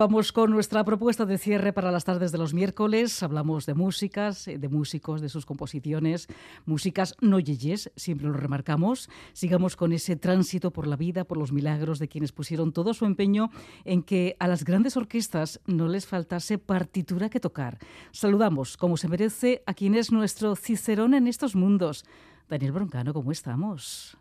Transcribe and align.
Vamos 0.00 0.30
con 0.30 0.52
nuestra 0.52 0.84
propuesta 0.84 1.26
de 1.26 1.38
cierre 1.38 1.72
para 1.72 1.90
las 1.90 2.04
tardes 2.04 2.30
de 2.30 2.38
los 2.38 2.54
miércoles. 2.54 3.20
Hablamos 3.24 3.66
de 3.66 3.74
músicas, 3.74 4.46
eh, 4.46 4.56
de 4.56 4.68
músicos, 4.68 5.20
de 5.20 5.28
sus 5.28 5.44
composiciones, 5.44 6.28
músicas 6.66 7.16
no 7.20 7.40
yeyes, 7.40 7.90
siempre 7.96 8.28
lo 8.28 8.34
remarcamos. 8.34 9.10
Sigamos 9.32 9.74
con 9.74 9.92
ese 9.92 10.14
tránsito 10.14 10.70
por 10.70 10.86
la 10.86 10.94
vida, 10.94 11.24
por 11.24 11.36
los 11.36 11.50
milagros 11.50 11.98
de 11.98 12.06
quienes 12.06 12.30
pusieron 12.30 12.72
todo 12.72 12.94
su 12.94 13.06
empeño 13.06 13.50
en 13.84 14.04
que 14.04 14.36
a 14.38 14.46
las 14.46 14.62
grandes 14.62 14.96
orquestas 14.96 15.58
no 15.66 15.88
les 15.88 16.06
faltase 16.06 16.58
partitura 16.58 17.28
que 17.28 17.40
tocar. 17.40 17.78
Saludamos, 18.12 18.76
como 18.76 18.96
se 18.96 19.08
merece, 19.08 19.64
a 19.66 19.74
quien 19.74 19.96
es 19.96 20.12
nuestro 20.12 20.54
cicerón 20.54 21.12
en 21.12 21.26
estos 21.26 21.56
mundos. 21.56 22.04
Daniel 22.48 22.70
Broncano, 22.70 23.12
¿cómo 23.12 23.32
estamos? 23.32 24.16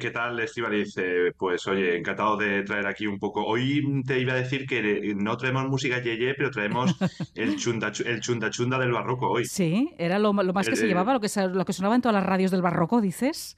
¿Qué 0.00 0.10
tal, 0.10 0.38
Estivaliz? 0.40 0.96
Eh, 0.98 1.32
pues 1.36 1.66
oye, 1.66 1.96
encantado 1.96 2.36
de 2.36 2.62
traer 2.64 2.86
aquí 2.86 3.06
un 3.06 3.18
poco. 3.18 3.44
Hoy 3.44 4.02
te 4.06 4.20
iba 4.20 4.34
a 4.34 4.36
decir 4.36 4.66
que 4.66 5.14
no 5.16 5.36
traemos 5.36 5.66
música 5.68 6.02
yeye, 6.02 6.34
pero 6.34 6.50
traemos 6.50 6.94
el 7.34 7.56
chunda, 7.56 7.90
el 8.04 8.20
chunda 8.20 8.50
chunda 8.50 8.78
del 8.78 8.92
barroco 8.92 9.28
hoy. 9.30 9.46
Sí, 9.46 9.90
era 9.98 10.18
lo, 10.18 10.32
más 10.32 10.68
que 10.68 10.76
se 10.76 10.84
eh, 10.84 10.88
llevaba, 10.88 11.14
lo 11.14 11.20
que, 11.20 11.28
lo 11.52 11.64
que 11.64 11.72
sonaba 11.72 11.94
en 11.94 12.02
todas 12.02 12.14
las 12.14 12.26
radios 12.26 12.50
del 12.50 12.62
barroco, 12.62 13.00
dices. 13.00 13.56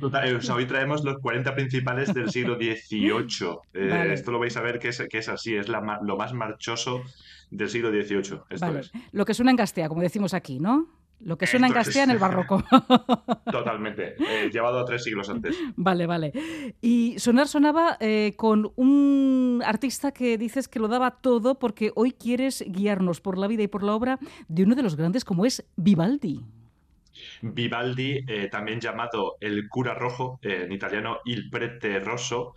hoy 0.00 0.66
traemos 0.66 1.04
los 1.04 1.18
40 1.18 1.54
principales 1.54 2.14
del 2.14 2.30
siglo 2.30 2.56
XVIII. 2.60 3.58
Eh, 3.74 4.10
esto 4.12 4.32
lo 4.32 4.38
vais 4.38 4.56
a 4.56 4.62
ver 4.62 4.78
que 4.78 4.88
es, 4.88 5.02
que 5.08 5.18
es 5.18 5.28
así, 5.28 5.54
es 5.54 5.68
lo 5.68 6.16
más 6.16 6.32
marchoso 6.32 7.02
del 7.50 7.68
siglo 7.68 7.90
XVIII. 7.90 8.40
Esto 8.50 8.78
es. 8.78 8.90
Lo 9.12 9.24
que 9.24 9.34
suena 9.34 9.50
en 9.50 9.56
Gastea, 9.56 9.88
como 9.88 10.00
decimos 10.00 10.32
aquí, 10.32 10.58
¿no? 10.60 10.88
Lo 11.20 11.38
que 11.38 11.46
suena 11.46 11.66
en 11.66 11.72
Castilla 11.72 12.04
en 12.04 12.10
el 12.10 12.18
barroco. 12.18 12.62
Totalmente, 13.50 14.14
eh, 14.18 14.50
llevado 14.52 14.84
tres 14.84 15.02
siglos 15.02 15.28
antes. 15.30 15.56
Vale, 15.76 16.06
vale. 16.06 16.32
Y 16.80 17.18
sonar 17.18 17.48
sonaba 17.48 17.96
eh, 18.00 18.34
con 18.36 18.72
un 18.76 19.62
artista 19.64 20.12
que 20.12 20.38
dices 20.38 20.68
que 20.68 20.78
lo 20.78 20.88
daba 20.88 21.10
todo 21.10 21.58
porque 21.58 21.92
hoy 21.94 22.12
quieres 22.12 22.64
guiarnos 22.66 23.20
por 23.20 23.38
la 23.38 23.46
vida 23.46 23.62
y 23.62 23.68
por 23.68 23.82
la 23.82 23.94
obra 23.94 24.18
de 24.48 24.62
uno 24.62 24.74
de 24.74 24.82
los 24.82 24.96
grandes 24.96 25.24
como 25.24 25.46
es 25.46 25.64
Vivaldi. 25.76 26.44
Vivaldi, 27.42 28.24
eh, 28.26 28.48
también 28.50 28.80
llamado 28.80 29.36
el 29.40 29.68
cura 29.68 29.94
rojo, 29.94 30.38
en 30.42 30.72
italiano 30.72 31.20
il 31.24 31.48
prete 31.50 31.98
rosso, 32.00 32.54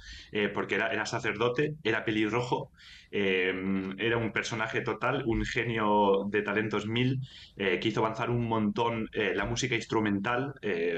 porque 0.54 0.76
era, 0.76 0.92
era, 0.92 1.06
sacerdote, 1.06 1.76
era 1.84 2.04
pelirrojo 2.06 2.72
eh, 3.12 3.54
era 3.98 4.18
un 4.18 4.32
personaje 4.32 4.82
total, 4.82 5.24
un 5.26 5.44
genio 5.46 6.26
de 6.30 6.42
talentos 6.42 6.86
mil, 6.88 7.20
eh, 7.58 7.80
que 7.80 7.88
hizo 7.90 8.02
avanzar 8.02 8.30
un 8.30 8.48
montón 8.48 9.10
eh, 9.14 9.34
la 9.36 9.46
música 9.46 9.76
instrumental, 9.76 10.54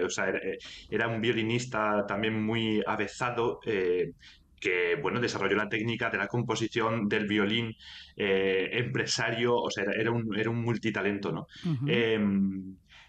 o 0.06 0.10
sea, 0.10 0.34
era, 0.90 1.08
un 1.08 1.22
violinista 1.22 2.06
también 2.08 2.42
muy 2.42 2.82
avezado, 2.86 3.60
que 4.60 4.96
bueno, 5.02 5.20
desarrolló 5.20 5.56
la 5.56 5.70
técnica 5.70 6.10
de 6.10 6.18
la 6.18 6.28
composición 6.28 7.08
del 7.08 7.28
violín, 7.28 7.76
empresario, 8.16 9.56
o 9.56 9.70
sea, 9.72 9.86
era 9.98 10.12
un, 10.12 10.38
era 10.38 10.50
un 10.50 10.62
multitalento, 10.62 11.32
¿no? 11.32 11.48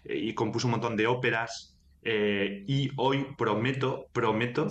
Y 0.05 0.33
compuso 0.33 0.67
un 0.67 0.71
montón 0.71 0.95
de 0.95 1.07
óperas, 1.07 1.73
eh, 2.05 2.65
y 2.67 2.91
hoy 2.97 3.25
prometo, 3.37 4.07
prometo 4.11 4.67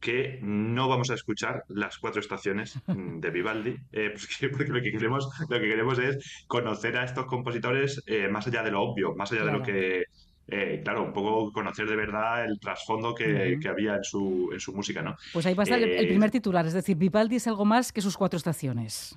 que 0.00 0.38
no 0.42 0.86
vamos 0.86 1.10
a 1.10 1.14
escuchar 1.14 1.64
las 1.68 1.96
cuatro 1.98 2.20
estaciones 2.20 2.78
de 2.86 3.30
Vivaldi, 3.30 3.76
eh, 3.92 4.12
porque 4.52 4.70
lo 4.70 4.82
que, 4.82 4.92
queremos, 4.92 5.28
lo 5.48 5.58
que 5.60 5.66
queremos 5.66 5.98
es 5.98 6.44
conocer 6.46 6.98
a 6.98 7.04
estos 7.04 7.24
compositores 7.24 8.02
eh, 8.06 8.28
más 8.28 8.46
allá 8.46 8.62
de 8.62 8.70
lo 8.70 8.82
obvio, 8.82 9.14
más 9.14 9.32
allá 9.32 9.44
de 9.46 9.52
lo 9.52 9.62
que 9.62 10.04
claro, 10.82 11.04
un 11.04 11.14
poco 11.14 11.50
conocer 11.52 11.88
de 11.88 11.96
verdad 11.96 12.44
el 12.44 12.60
trasfondo 12.60 13.14
que, 13.14 13.58
había 13.66 13.96
en 13.96 14.04
su, 14.04 14.50
en 14.52 14.60
su 14.60 14.74
música, 14.74 15.00
¿no? 15.00 15.16
Pues 15.32 15.46
ahí 15.46 15.54
va 15.54 15.62
a 15.62 15.64
estar 15.64 15.80
el 15.80 16.06
primer 16.06 16.30
titular, 16.30 16.66
es 16.66 16.74
decir, 16.74 16.96
Vivaldi 16.96 17.36
es 17.36 17.46
algo 17.46 17.64
más 17.64 17.92
que 17.92 18.02
sus 18.02 18.14
cuatro 18.16 18.36
estaciones. 18.36 19.16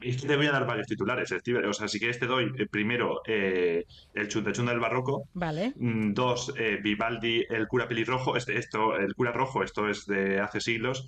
Es 0.00 0.22
que 0.22 0.28
te 0.28 0.36
voy 0.36 0.46
a 0.46 0.52
dar 0.52 0.66
varios 0.66 0.86
titulares, 0.86 1.32
O 1.32 1.72
sea, 1.72 1.88
si 1.88 1.98
quieres 1.98 2.18
te 2.18 2.26
doy 2.26 2.52
eh, 2.58 2.66
primero 2.66 3.22
eh, 3.26 3.84
el 4.14 4.28
chunda 4.28 4.52
del 4.52 4.80
barroco. 4.80 5.28
Vale. 5.34 5.72
Mm, 5.76 6.12
dos, 6.12 6.52
eh, 6.56 6.78
Vivaldi, 6.82 7.44
el 7.48 7.66
cura 7.68 7.88
pelirrojo. 7.88 8.36
Este, 8.36 8.56
esto, 8.58 8.96
el 8.96 9.14
cura 9.14 9.32
rojo, 9.32 9.62
esto 9.62 9.88
es 9.88 10.06
de 10.06 10.40
hace 10.40 10.60
siglos. 10.60 11.06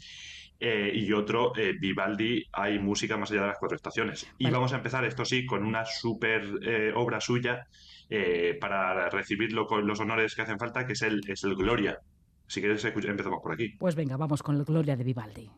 y 0.61 1.13
otro, 1.13 1.53
Vivaldi, 1.81 2.45
hay 2.53 2.79
música 2.79 3.17
más 3.17 3.33
allá 3.33 3.41
de 3.41 3.47
las 3.49 3.59
cuatro 3.59 3.75
estaciones. 3.75 4.29
Y 4.39 4.49
vamos 4.49 4.73
a 4.73 4.77
empezar, 4.77 5.05
esto 5.05 5.25
sí, 5.25 5.45
con 5.45 5.65
una 5.65 5.85
super 5.85 6.45
obra 6.95 7.21
suya 7.21 7.67
para 8.61 9.11
recibir 9.11 9.53
los 9.53 10.01
honores 10.01 10.37
que 10.37 10.43
hacen 10.43 10.61
falta, 10.61 10.87
que 10.87 10.93
es 10.93 11.03
el, 11.03 11.21
es 11.27 11.43
el 11.43 11.57
Gloria. 11.57 11.99
Si 12.47 12.61
quieres, 12.61 12.85
empezamos 12.85 13.41
por 13.43 13.55
aquí. 13.55 13.71
Pues 13.79 13.97
venga, 13.97 14.17
vamos 14.17 14.43
con 14.43 14.57
el 14.57 14.65
Gloria 14.65 14.95
de 14.95 15.03
Vivaldi. 15.03 15.51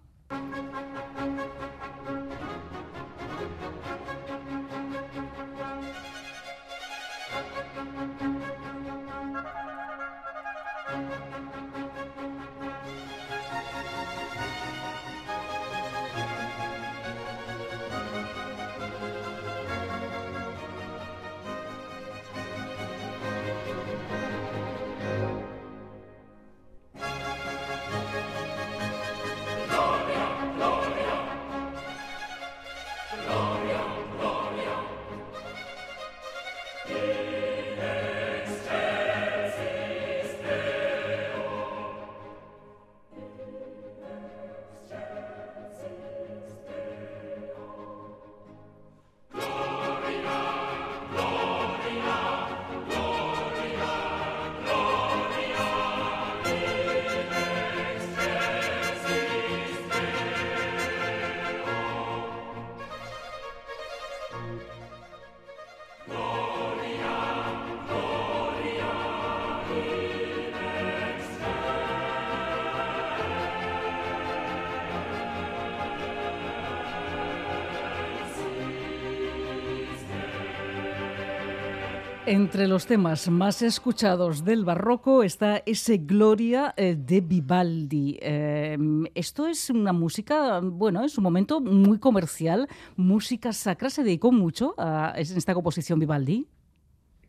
Entre 82.34 82.66
los 82.66 82.88
temas 82.88 83.30
más 83.30 83.62
escuchados 83.62 84.44
del 84.44 84.64
barroco 84.64 85.22
está 85.22 85.62
ese 85.66 85.98
Gloria 85.98 86.74
eh, 86.76 86.96
de 86.98 87.20
Vivaldi. 87.20 88.18
Eh, 88.20 88.76
esto 89.14 89.46
es 89.46 89.70
una 89.70 89.92
música, 89.92 90.58
bueno, 90.60 91.00
en 91.04 91.08
su 91.08 91.20
momento 91.20 91.60
muy 91.60 92.00
comercial, 92.00 92.66
música 92.96 93.52
sacra. 93.52 93.88
¿Se 93.88 94.02
dedicó 94.02 94.32
mucho 94.32 94.74
a 94.76 95.14
esta 95.16 95.54
composición 95.54 96.00
Vivaldi? 96.00 96.44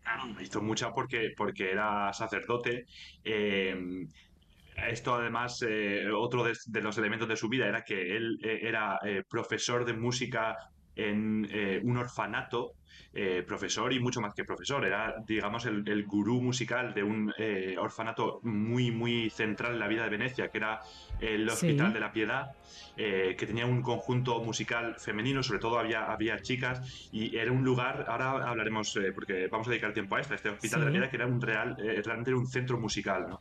Claro, 0.02 0.42
hizo 0.42 0.60
mucha 0.64 0.92
porque, 0.92 1.36
porque 1.38 1.70
era 1.70 2.12
sacerdote. 2.12 2.88
Eh, 3.24 4.08
esto 4.90 5.14
además, 5.14 5.64
otro 6.18 6.44
de, 6.44 6.82
los 6.82 6.98
elementos 6.98 7.28
de 7.28 7.38
su 7.38 7.48
vida 7.48 7.68
era 7.68 7.84
que 7.84 8.18
él 8.18 8.40
era 8.42 9.00
profesor 9.30 9.86
de 9.86 9.94
música 9.94 10.58
en 10.96 11.48
un 11.84 11.98
orfanato 11.98 12.74
eh, 13.18 13.44
profesor 13.48 13.94
y 13.94 14.00
mucho 14.02 14.20
más 14.20 14.34
que 14.34 14.44
profesor. 14.44 14.86
Era, 14.86 15.16
digamos, 15.26 15.66
el, 15.66 16.06
gurú 16.06 16.42
musical 16.42 16.94
de 16.94 17.02
un 17.02 17.34
eh, 17.38 17.78
orfanato 17.80 18.42
muy, 18.44 18.92
muy 18.92 19.30
central 19.30 19.72
en 19.72 19.80
la 19.80 19.88
vida 19.88 20.04
de 20.04 20.10
Venecia, 20.10 20.50
que 20.50 20.58
era 20.58 20.82
el 21.22 21.48
Hospital 21.48 21.94
de 21.94 22.02
la 22.02 22.12
Piedad, 22.12 22.52
eh, 22.98 23.38
que 23.38 23.46
tenía 23.46 23.66
un 23.66 23.82
conjunto 23.82 24.44
musical 24.44 24.96
femenino, 25.00 25.42
sobre 25.44 25.60
todo 25.60 25.80
había, 25.80 26.12
había 26.12 26.42
chicas, 26.42 27.10
y 27.14 27.38
era 27.38 27.54
un 27.54 27.64
lugar, 27.64 28.04
ahora 28.10 28.50
hablaremos, 28.50 29.00
porque 29.14 29.48
vamos 29.48 29.68
a 29.68 29.70
dedicar 29.70 29.94
tiempo 29.94 30.18
a 30.18 30.20
esto, 30.20 30.34
este 30.34 30.50
Hospital 30.50 30.82
de 30.82 30.86
la 30.88 30.92
Piedad, 30.92 31.10
que 31.10 31.16
era 31.16 31.28
un 31.28 31.40
real, 31.40 31.78
realmente 31.78 32.34
un 32.34 32.48
centro 32.48 32.78
musical. 32.78 33.28
¿no? 33.30 33.40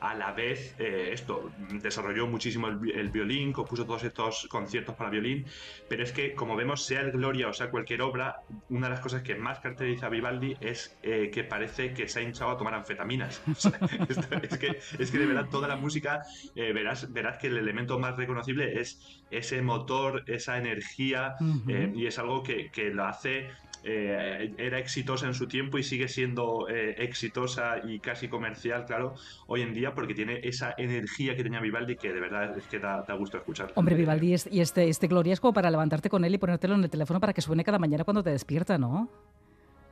a 0.00 0.14
la 0.14 0.32
vez, 0.32 0.76
esto, 0.78 1.50
desarrolló 1.82 2.28
muchísimo 2.28 2.68
el, 2.68 2.92
el 2.92 3.10
violín, 3.10 3.52
compuso 3.52 3.84
todos 3.84 4.04
estos 4.04 4.46
conciertos 4.48 4.94
para 4.94 5.10
violín, 5.10 5.44
pero 5.88 6.04
es 6.04 6.12
que, 6.16 6.34
como 6.34 6.56
vemos, 6.56 6.82
sea 6.82 7.02
el 7.02 7.12
Gloria 7.12 7.46
o 7.46 7.52
sea 7.52 7.70
cualquier 7.70 8.00
obra, 8.00 8.40
una 8.70 8.86
de 8.86 8.94
las 8.94 9.00
cosas 9.00 9.22
que 9.22 9.34
más 9.34 9.60
caracteriza 9.60 10.06
a 10.06 10.08
Vivaldi 10.08 10.56
es 10.60 10.96
eh, 11.02 11.30
que 11.30 11.44
parece 11.44 11.92
que 11.92 12.08
se 12.08 12.20
ha 12.20 12.22
hinchado 12.22 12.50
a 12.52 12.56
tomar 12.56 12.74
anfetaminas. 12.74 13.42
es, 14.08 14.58
que, 14.58 14.78
es, 14.98 15.10
que, 15.10 15.18
de 15.18 15.26
verdad 15.26 15.46
toda 15.50 15.68
la 15.68 15.76
música, 15.76 16.22
eh, 16.54 16.72
verás, 16.72 17.12
verás 17.12 17.36
que 17.36 17.48
el 17.48 17.58
elemento 17.58 17.98
más 17.98 18.16
reconocible 18.16 18.80
es 18.80 18.98
ese 19.30 19.60
motor, 19.60 20.24
esa 20.26 20.56
energía, 20.56 21.34
eh, 21.68 21.92
y 21.94 22.06
es 22.06 22.18
algo 22.18 22.42
que, 22.42 22.70
que 22.70 22.88
lo 22.88 23.04
hace 23.04 23.50
eh, 23.88 24.52
era 24.58 24.78
exitosa 24.78 25.26
en 25.26 25.34
su 25.34 25.46
tiempo 25.46 25.78
y 25.78 25.84
sigue 25.84 26.08
siendo 26.08 26.68
eh, 26.68 26.96
exitosa 26.98 27.78
y 27.84 28.00
casi 28.00 28.28
comercial, 28.28 28.84
claro, 28.84 29.14
hoy 29.46 29.62
en 29.62 29.72
día 29.74 29.94
porque 29.94 30.12
tiene 30.12 30.40
esa 30.42 30.74
energía 30.76 31.36
que 31.36 31.44
tenía 31.44 31.60
Vivaldi 31.60 31.96
que 31.96 32.12
de 32.12 32.20
verdad 32.20 32.58
es 32.58 32.64
que 32.66 32.80
da, 32.80 33.04
gusto 33.16 33.38
escuchar. 33.38 33.72
Hombre, 33.76 33.94
Vivaldi 33.94 34.34
y 34.50 34.60
este, 34.60 34.88
este 34.88 35.06
Gloria 35.06 35.32
es 35.34 35.40
como 35.40 35.52
para 35.52 35.70
levantarte 35.70 36.10
con 36.10 36.24
él 36.24 36.34
y 36.34 36.38
ponértelo 36.38 36.74
en 36.74 36.82
el 36.82 36.90
teléfono 36.90 37.20
para 37.20 37.32
que 37.32 37.40
suene 37.40 37.62
cada 37.62 37.78
mañana 37.78 38.02
cuando 38.02 38.24
te 38.24 38.30
despierta, 38.30 38.76
¿no? 38.76 39.08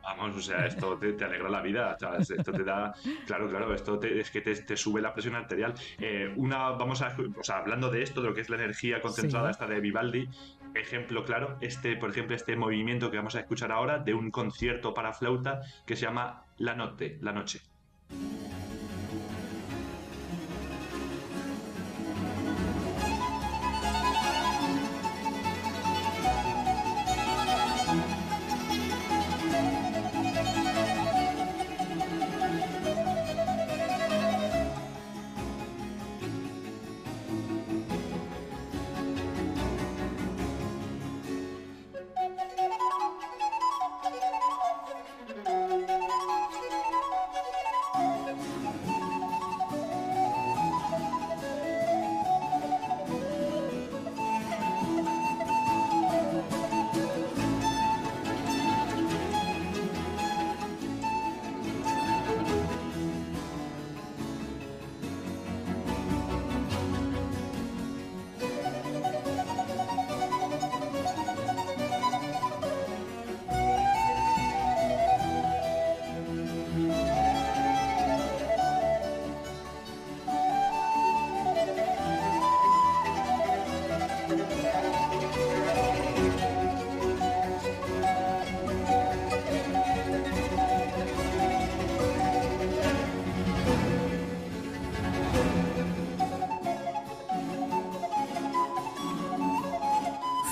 Vamos, 0.03 0.37
o 0.37 0.41
sea, 0.41 0.67
esto 0.67 0.99
te, 0.99 1.25
alegra 1.25 1.49
la 1.49 1.63
vida, 1.63 1.97
esto 2.19 2.53
te 2.53 2.63
da, 2.63 2.95
claro, 3.27 3.49
claro, 3.49 3.73
esto 3.73 3.99
es 4.03 4.31
que 4.31 4.43
te, 4.43 4.77
sube 4.77 5.01
la 5.01 5.15
presión 5.15 5.35
arterial. 5.35 5.73
Eh, 5.99 6.31
una, 6.37 6.71
vamos 6.73 7.01
a, 7.01 7.17
o 7.39 7.43
sea, 7.43 7.59
hablando 7.59 7.91
de 7.91 8.03
esto, 8.03 8.21
de 8.21 8.29
lo 8.29 8.35
que 8.35 8.43
es 8.43 8.51
la 8.51 8.57
energía 8.57 9.01
concentrada 9.01 9.51
esta 9.51 9.67
de 9.67 9.81
Vivaldi, 9.81 10.29
ejemplo 10.75 11.25
claro, 11.25 11.57
este, 11.61 11.97
por 11.97 12.11
ejemplo, 12.11 12.37
este 12.37 12.57
movimiento 12.57 13.11
que 13.11 13.17
vamos 13.17 13.35
a 13.37 13.41
escuchar 13.41 13.73
ahora 13.73 13.99
de 13.99 14.15
un 14.15 14.31
concierto 14.31 14.95
para 14.95 15.13
flauta 15.13 15.61
que 15.87 15.97
se 15.97 16.03
llama 16.03 16.45
La 16.59 16.75
Noche, 16.75 17.19
La 17.21 17.33
Noche. 17.33 17.61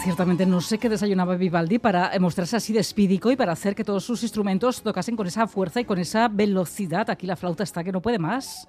Ciertamente 0.02 0.46
no 0.46 0.60
sé 0.60 0.78
qué 0.78 0.88
desayunaba 0.88 1.37
Vivaldi 1.37 1.78
para 1.78 2.10
mostrarse 2.19 2.56
así 2.56 2.72
de 2.72 2.81
espídico 2.81 3.31
y 3.31 3.37
para 3.37 3.52
hacer 3.52 3.76
que 3.76 3.84
todos 3.84 4.02
sus 4.02 4.25
instrumentos 4.25 4.82
tocasen 4.82 5.14
con 5.14 5.28
esa 5.28 5.46
fuerza 5.46 5.81
y 5.81 5.84
con 5.84 6.00
esa 6.00 6.26
velocidad. 6.26 7.08
Aquí 7.08 7.25
la 7.25 7.37
flauta 7.37 7.62
está 7.62 7.84
que 7.84 7.93
no 7.93 8.02
puede 8.02 8.19
más. 8.19 8.69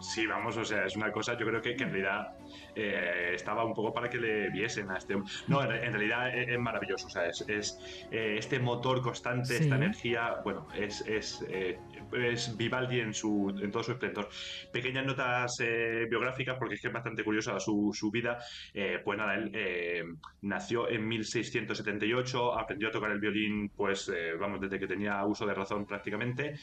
Sí, 0.00 0.26
vamos, 0.26 0.56
o 0.56 0.64
sea, 0.64 0.86
es 0.86 0.96
una 0.96 1.12
cosa, 1.12 1.36
yo 1.36 1.46
creo 1.46 1.60
que, 1.60 1.72
en 1.72 1.90
realidad 1.90 2.34
eh, 2.74 3.32
estaba 3.34 3.64
un 3.64 3.74
poco 3.74 3.92
para 3.92 4.08
que 4.08 4.18
le 4.18 4.50
viesen 4.50 4.90
a 4.90 4.96
este. 4.96 5.14
No, 5.46 5.62
en, 5.62 5.92
realidad 5.92 6.34
es, 6.34 6.58
maravilloso, 6.58 7.06
o 7.06 7.10
sea, 7.10 7.26
es, 7.26 7.78
eh, 8.10 8.36
este 8.38 8.58
motor 8.58 9.02
constante, 9.02 9.56
esta 9.58 9.76
energía, 9.76 10.36
bueno, 10.42 10.66
es, 10.74 11.02
es, 11.06 11.44
eh, 11.48 11.78
es, 12.12 12.56
Vivaldi 12.56 13.00
en, 13.00 13.12
su, 13.12 13.54
en 13.62 13.70
todo 13.70 13.82
su 13.82 13.92
esplendor. 13.92 14.28
Pequeñas 14.72 15.04
notas 15.04 15.58
biográficas, 16.08 16.56
porque 16.58 16.76
es 16.76 16.80
que 16.80 16.88
es 16.88 16.94
bastante 16.94 17.22
curiosa 17.22 17.60
su, 17.60 17.90
su 17.92 18.10
vida. 18.10 18.38
pues 19.04 19.18
nada, 19.18 19.34
él 19.34 20.16
nació 20.40 20.88
en 20.88 21.06
1678, 21.06 22.58
aprendió 22.58 22.88
a 22.88 22.90
tocar 22.90 23.10
el 23.10 23.20
violín, 23.20 23.68
pues, 23.70 24.10
vamos, 24.38 24.60
desde 24.60 24.78
que 24.78 24.86
tenía 24.86 25.24
uso 25.24 25.46
de 25.46 25.54
razón 25.54 25.86
prácticamente 25.86 26.54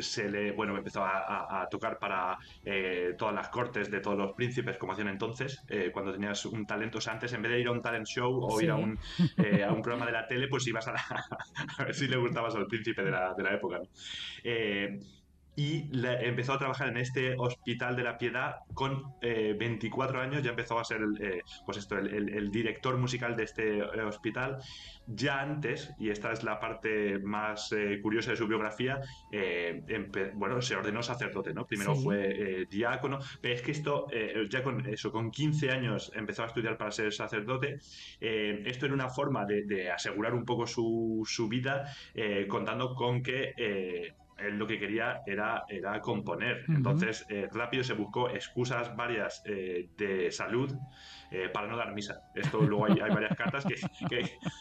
se 0.00 0.30
le, 0.30 0.52
bueno, 0.52 0.76
empezó 0.76 1.04
a, 1.04 1.66
tocar 1.70 1.98
para 1.98 2.36
eh, 2.64 3.14
todas 3.16 3.34
las 3.34 3.48
cortes 3.48 3.90
de 3.90 4.00
todos 4.00 4.16
los 4.16 4.32
príncipes, 4.32 4.76
como 4.76 4.92
hacían 4.92 5.08
entonces, 5.08 5.62
eh, 5.68 5.90
cuando 5.92 6.12
tenías 6.12 6.44
un 6.46 6.66
talento. 6.66 6.98
O 6.98 7.00
sea, 7.00 7.14
antes 7.14 7.32
en 7.32 7.42
vez 7.42 7.52
de 7.52 7.60
ir 7.60 7.68
a 7.68 7.72
un 7.72 7.82
talent 7.82 8.06
show 8.06 8.38
o 8.42 8.60
ir 8.60 8.70
a 8.70 8.76
un, 8.76 8.98
eh, 9.38 9.64
a 9.64 9.72
un 9.72 9.82
programa 9.82 10.06
de 10.06 10.12
la 10.12 10.26
tele, 10.26 10.48
pues 10.48 10.66
ibas 10.66 10.86
a, 10.88 10.94
a, 11.78 11.84
ver 11.84 11.94
si 11.94 12.06
le 12.08 12.16
gustabas 12.16 12.54
al 12.54 12.66
príncipe 12.66 13.02
de 13.02 13.10
la, 13.10 13.34
de 13.34 13.42
la 13.42 13.54
época 13.54 13.80
y 15.56 15.90
empezó 16.02 16.54
a 16.54 16.58
trabajar 16.58 16.88
en 16.88 16.96
este 16.96 17.34
Hospital 17.38 17.96
de 17.96 18.02
la 18.02 18.18
Piedad 18.18 18.56
con 18.74 19.04
24 19.20 20.20
años, 20.20 20.42
ya 20.42 20.50
empezó 20.50 20.78
a 20.78 20.84
ser 20.84 21.00
el, 21.02 21.42
pues 21.64 21.78
esto, 21.78 21.96
el, 21.98 22.50
director 22.50 22.96
musical 22.96 23.36
de 23.36 23.44
este 23.44 23.82
hospital 23.82 24.58
ya 25.06 25.40
antes, 25.40 25.92
y 25.98 26.10
esta 26.10 26.32
es 26.32 26.42
la 26.44 26.58
parte 26.60 27.18
más 27.18 27.72
eh, 27.72 28.00
curiosa 28.00 28.30
de 28.30 28.36
su 28.36 28.46
biografía, 28.46 29.00
eh, 29.30 29.82
bueno, 30.34 30.62
se 30.62 30.76
ordenó 30.76 31.02
sacerdote, 31.02 31.52
¿no? 31.52 31.66
Primero 31.66 31.94
fue 31.94 32.62
eh, 32.62 32.66
diácono, 32.70 33.18
pero 33.40 33.54
es 33.54 33.62
que 33.62 33.72
esto, 33.72 34.06
ya 34.48 34.62
con 34.62 34.86
eso, 34.86 35.12
con 35.12 35.30
15 35.30 35.70
años 35.70 36.12
empezó 36.14 36.42
a 36.42 36.46
estudiar 36.46 36.78
para 36.78 36.90
ser 36.90 37.12
sacerdote. 37.12 37.78
esto 38.20 38.86
era 38.86 38.94
una 38.94 39.08
forma 39.08 39.44
de, 39.44 39.90
asegurar 39.90 40.34
un 40.34 40.44
poco 40.44 40.66
su, 40.66 41.22
su 41.26 41.48
vida, 41.48 41.92
contando 42.48 42.94
con 42.94 43.22
que 43.22 44.14
él 44.38 44.58
lo 44.58 44.66
que 44.66 44.78
quería 44.78 45.22
era, 45.26 45.64
era 45.68 46.00
componer. 46.00 46.64
Entonces, 46.68 47.26
rápido 47.52 47.84
se 47.84 47.94
buscó 47.94 48.30
excusas 48.30 48.94
varias 48.96 49.42
de 49.44 50.30
salud 50.30 50.74
eh, 51.34 51.48
para 51.48 51.66
no 51.66 51.76
dar 51.76 51.92
misa. 51.92 52.20
Esto 52.32 52.60
luego 52.60 52.86
hay, 52.86 52.94
varias 52.94 53.36
cartas 53.36 53.64
que, 53.64 53.74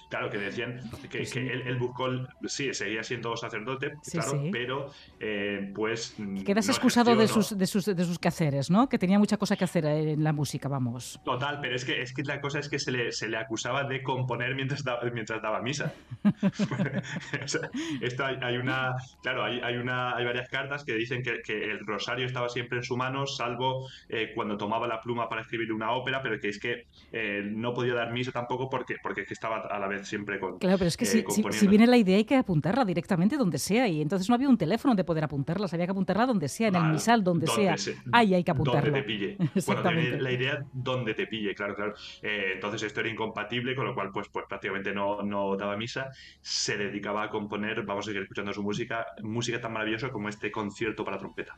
claro, 0.10 0.28
que 0.32 0.40
decían 0.40 0.80
que, 1.08 1.22
él, 1.22 1.78
buscó, 1.78 2.10
sí, 2.48 2.74
seguía 2.74 3.04
siendo 3.04 3.38
sacerdote, 3.38 3.94
claro, 4.12 4.42
pero 4.52 4.90
eh, 5.20 5.72
pues... 5.76 6.16
Quedas 6.44 6.70
excusado 6.70 7.16
de, 7.16 7.28
sus, 7.28 7.56
de, 7.56 7.68
sus, 7.68 7.86
de 7.86 8.04
sus 8.04 8.18
quehaceres, 8.18 8.72
¿no? 8.72 8.90
Que 8.90 8.98
tenía 8.98 9.20
mucha 9.20 9.38
cosa 9.38 9.56
que 9.56 9.66
hacer 9.66 9.86
en 9.86 10.24
la 10.24 10.34
música, 10.34 10.68
vamos. 10.68 11.22
Total, 11.24 11.60
pero 11.62 11.76
es 11.76 11.86
que, 11.86 12.02
es 12.02 12.12
que 12.12 12.24
la 12.24 12.42
cosa 12.42 12.58
es 12.58 12.70
que 12.70 12.80
se 12.80 12.92
le, 12.92 13.12
se 13.12 13.28
le 13.28 13.38
acusaba 13.38 13.84
de 13.84 14.02
componer 14.02 14.56
mientras 14.56 14.84
daba, 14.84 15.04
mientras 15.14 15.44
daba 15.44 15.62
misa. 15.62 15.94
esto 18.02 18.26
hay, 18.26 18.58
una, 18.58 18.96
claro, 19.22 19.44
hay, 19.44 19.62
hay, 19.64 19.78
una, 19.78 20.16
hay 20.16 20.26
varias 20.26 20.50
cartas 20.50 20.84
que 20.84 20.94
dicen 20.96 21.24
que, 21.24 21.42
el 21.54 21.86
rosario 21.86 22.26
estaba 22.26 22.50
siempre 22.50 22.80
en 22.80 22.84
su 22.84 22.98
mano, 22.98 23.26
salvo 23.26 23.88
eh, 24.10 24.32
cuando 24.36 24.58
tomaba 24.58 24.88
la 24.88 25.02
pluma 25.02 25.30
para 25.30 25.42
escribir 25.42 25.72
una 25.72 25.92
ópera, 25.92 26.22
pero 26.22 26.40
que 26.40 26.50
es 26.50 26.60
que 26.60 26.88
eh, 27.12 27.44
no 27.46 27.74
podía 27.74 27.94
dar 27.94 28.12
misa 28.12 28.32
tampoco 28.32 28.70
porque, 28.70 28.96
porque 29.02 29.26
estaba 29.30 29.58
a 29.60 29.80
la 29.80 29.88
vez 29.88 30.08
siempre 30.08 30.40
con. 30.40 30.60
Claro, 30.60 30.78
pero 30.78 30.88
es 30.88 30.98
que 30.98 31.06
si, 31.06 31.24
si, 31.52 31.68
viene 31.68 31.88
la 31.88 31.98
idea 31.98 32.18
hay 32.18 32.26
que 32.26 32.36
apuntarla 32.36 32.86
directamente 32.86 33.38
donde 33.38 33.58
sea 33.58 33.88
y 33.88 34.02
entonces 34.02 34.30
no 34.30 34.36
había 34.36 34.50
un 34.50 34.58
teléfono 34.58 34.92
donde 34.92 35.04
poder 35.04 35.24
apuntarla, 35.24 35.68
había 35.72 35.86
que 35.86 35.92
apuntarla 35.92 36.26
donde 36.26 36.48
sea, 36.48 36.68
en 36.68 36.76
el 36.76 36.92
misal, 36.92 37.24
donde, 37.24 37.48
sea. 37.48 37.76
Ahí 38.12 38.34
hay 38.34 38.44
que 38.44 38.52
apuntarla. 38.52 38.82
Donde 38.82 39.02
te 39.02 39.08
pille. 39.08 39.38
Bueno, 39.66 39.92
la 40.20 40.32
idea 40.32 40.66
donde 40.72 41.14
te 41.14 41.28
pille, 41.28 41.56
claro, 41.56 41.76
claro. 41.76 41.94
Eh, 42.22 42.52
entonces 42.56 42.84
esto 42.84 43.00
era 43.00 43.10
incompatible, 43.10 43.76
con 43.76 43.86
lo 43.86 43.94
cual 43.94 44.12
pues, 44.12 44.28
pues 44.30 44.46
prácticamente 44.48 44.94
no, 44.94 45.22
no 45.22 45.56
daba 45.56 45.78
misa. 45.78 46.12
Se 46.42 46.78
dedicaba 46.78 47.24
a 47.24 47.30
componer, 47.30 47.84
vamos 47.84 48.06
a 48.06 48.08
seguir 48.08 48.22
escuchando 48.24 48.54
su 48.54 48.62
música, 48.62 49.06
música 49.22 49.53
tan 49.60 49.74
maravillosa 49.74 50.12
como 50.12 50.30
este 50.30 50.52
concierto 50.52 51.04
para 51.04 51.18
trompeta. 51.18 51.56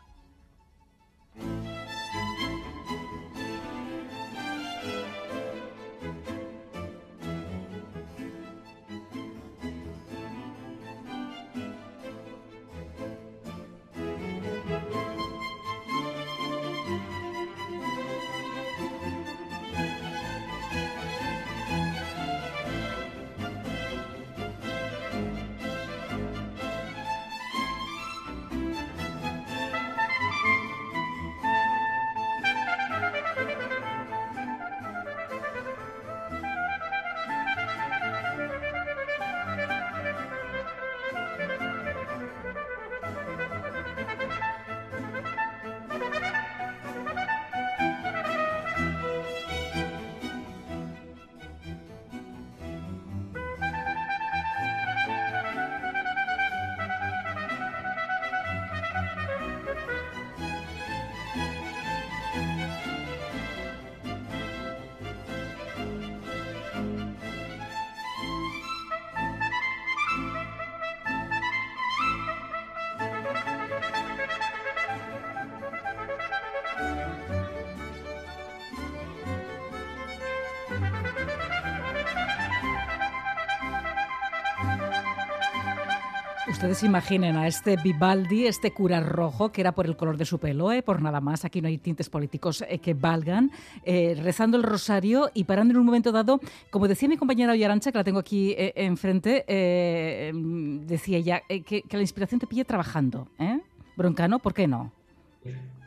Ustedes 86.55 86.83
imaginen 86.83 87.35
a 87.35 87.47
este 87.47 87.75
Vivaldi, 87.75 88.47
este 88.47 88.71
cura 88.71 89.01
rojo, 89.01 89.51
que 89.51 89.59
era 89.59 89.73
por 89.73 89.87
el 89.87 89.97
color 89.97 90.15
de 90.15 90.23
su 90.23 90.39
pelo, 90.39 90.71
¿eh? 90.71 90.81
por 90.81 91.01
nada 91.01 91.19
más, 91.19 91.43
aquí 91.43 91.59
no 91.59 91.67
hay 91.67 91.77
tintes 91.77 92.09
políticos 92.09 92.63
eh, 92.69 92.79
que 92.79 92.93
valgan, 92.93 93.51
eh, 93.83 94.17
rezando 94.23 94.55
el 94.55 94.63
rosario 94.63 95.29
y 95.33 95.43
parando 95.43 95.73
en 95.73 95.81
un 95.81 95.85
momento 95.85 96.13
dado, 96.13 96.39
como 96.69 96.87
decía 96.87 97.09
mi 97.09 97.17
compañera 97.17 97.51
Oyarancha, 97.51 97.91
que 97.91 97.97
la 97.97 98.05
tengo 98.05 98.19
aquí 98.19 98.55
eh, 98.57 98.71
enfrente, 98.77 99.43
eh, 99.49 100.31
decía 100.33 101.17
ella 101.17 101.41
que, 101.45 101.81
que, 101.81 101.97
la 101.97 102.01
inspiración 102.01 102.39
te 102.39 102.47
pille 102.47 102.63
trabajando. 102.63 103.27
¿eh? 103.37 103.59
Broncano, 103.97 104.39
¿por 104.39 104.53
qué 104.53 104.65
no? 104.65 104.93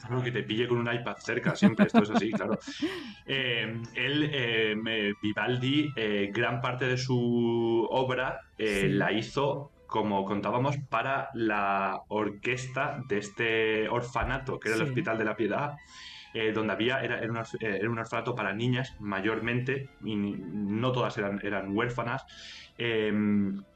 Claro, 0.01 0.23
que 0.23 0.31
te 0.31 0.43
pille 0.43 0.69
con 0.69 0.79
un 0.79 0.93
iPad 0.93 1.17
cerca, 1.17 1.57
siempre 1.57 1.87
esto 1.87 2.03
es 2.03 2.11
así, 2.11 2.31
claro. 2.31 2.59
Eh, 3.31 3.83
él, 3.95 4.31
eh, 4.33 5.13
Vivaldi, 5.23 5.93
eh, 5.95 6.31
gran 6.33 6.63
parte 6.63 6.87
de 6.87 6.97
su 6.97 7.87
obra 7.91 8.41
sí. 8.57 8.89
la 8.89 9.13
hizo 9.13 9.71
como 9.89 10.25
contábamos, 10.27 10.77
para 10.91 11.31
la 11.33 12.03
orquesta 12.09 13.03
de 13.09 13.19
este 13.19 13.89
orfanato, 13.89 14.61
que 14.61 14.69
era 14.69 14.77
el. 14.77 14.83
Hospital 14.83 15.19
de 15.19 15.25
la 15.25 15.35
Piedad, 15.35 15.79
eh, 16.35 16.53
donde 16.53 16.75
había, 16.75 17.01
era, 17.01 17.19
era, 17.19 17.33
un, 17.33 17.39
era, 17.61 17.91
un, 17.91 17.99
orfanato 17.99 18.35
para 18.35 18.53
niñas 18.53 18.95
mayormente, 19.01 19.89
y 20.05 20.15
no 20.15 20.93
todas 20.93 21.17
eran, 21.17 21.41
eran 21.43 21.75
huérfanas, 21.75 22.27
eh, 22.79 23.13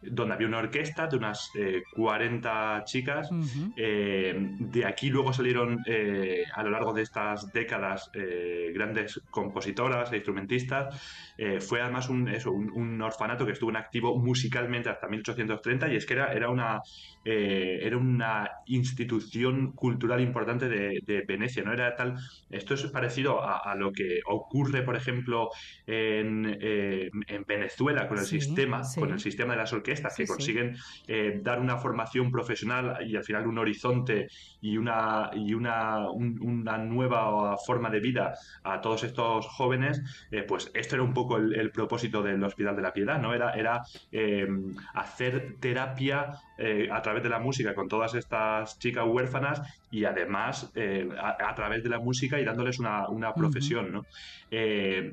donde 0.03 0.35
había 0.35 0.47
una 0.47 0.59
orquesta 0.59 1.07
de 1.07 1.17
unas 1.17 1.51
eh, 1.57 1.83
40 1.95 2.83
chicas. 2.85 3.31
Uh 3.31 3.37
-huh. 3.37 4.71
de 4.71 4.85
aquí 4.85 5.11
luego 5.11 5.33
salieron 5.33 5.81
eh, 5.87 6.45
a 6.55 6.63
lo 6.63 6.71
largo 6.71 6.93
de 6.93 7.03
estas 7.03 7.53
décadas 7.53 8.11
eh, 8.15 8.71
grandes 8.75 9.21
compositoras 9.31 10.13
e 10.13 10.17
instrumentistas. 10.17 11.01
fue 11.61 11.81
además 11.81 12.09
un, 12.09 12.29
eso, 12.29 12.53
un, 12.53 12.71
un, 12.71 13.03
orfanato 13.03 13.45
que 13.45 13.53
estuvo 13.53 13.71
en 13.71 13.77
activo 13.77 14.17
musicalmente 14.17 14.91
hasta 14.91 15.09
1830 15.09 15.93
y 15.93 15.97
es 15.97 16.07
que 16.07 16.15
era, 16.15 16.33
era, 16.33 16.49
una, 16.51 16.81
era 17.25 17.97
una 17.97 18.49
institución 18.67 19.73
cultural 19.73 20.21
importante 20.21 20.69
de, 20.69 21.01
de, 21.05 21.23
Venecia. 21.27 21.65
¿no? 21.65 21.73
Era 21.73 21.97
tal, 21.97 22.15
esto 22.51 22.75
es 22.75 22.85
parecido 22.93 23.43
a, 23.43 23.59
a 23.59 23.75
lo 23.75 23.91
que 23.93 24.21
ocurre, 24.27 24.83
por 24.83 24.95
ejemplo, 24.95 25.49
en, 25.87 26.45
en 26.61 27.45
Venezuela 27.47 28.07
con 28.07 28.19
el 28.19 28.25
sí, 28.25 28.41
sistema 28.41 28.85
sí. 28.93 29.01
con 29.01 29.11
el 29.11 29.21
sistema 29.21 29.53
de 29.55 29.59
las 29.61 29.73
orquestas 29.73 30.15
sí, 30.15 30.23
que 30.23 30.29
consiguen 30.29 30.77
eh, 31.07 31.41
dar 31.43 31.61
una 31.61 31.77
formación 31.77 32.31
profesional 32.31 32.99
y 33.07 33.17
al 33.17 33.25
final 33.25 33.47
un 33.47 33.59
horizonte 33.59 34.29
y 34.61 34.77
una, 34.77 35.31
y 35.35 35.55
una, 35.55 36.11
un, 36.11 36.39
una 36.41 36.79
nueva 36.79 37.57
forma 37.59 37.91
de 37.91 38.01
vida 38.01 38.35
a 38.63 38.81
todos 38.81 39.05
estos 39.05 39.47
jóvenes, 39.47 40.03
eh, 40.31 40.43
pues 40.43 40.71
esto 40.75 40.97
era 40.97 41.05
un 41.05 41.15
poco 41.15 41.37
el, 41.37 41.55
el, 41.55 41.71
propósito 41.71 42.23
del 42.23 42.43
Hospital 42.43 42.77
de 42.77 42.83
la 42.83 42.93
Piedad, 42.93 43.21
¿no? 43.21 43.35
Era, 43.35 43.53
era 43.53 43.83
eh, 44.11 44.47
hacer 44.95 45.57
terapia 45.61 46.33
a 46.59 47.03
través 47.03 47.23
de 47.23 47.29
la 47.29 47.39
música 47.39 47.75
con 47.75 47.89
todas 47.89 48.15
estas 48.15 48.79
chicas 48.79 49.05
huérfanas 49.07 49.63
y 49.91 50.05
además 50.05 50.73
a, 51.19 51.49
a, 51.49 51.55
través 51.55 51.83
de 51.83 51.89
la 51.89 51.99
música 51.99 52.39
y 52.39 52.45
dándoles 52.45 52.79
una, 52.79 53.09
una 53.09 53.35
profesión, 53.35 53.87
uh 53.87 53.89
-huh. 53.89 53.93
¿no? 53.93 54.07